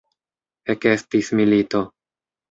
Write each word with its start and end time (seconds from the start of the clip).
Ekestis 0.73 1.29
milito. 1.39 1.83